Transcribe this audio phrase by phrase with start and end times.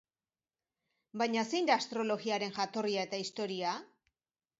[1.21, 3.75] Baina zein da astrologiaren jatorria eta historia?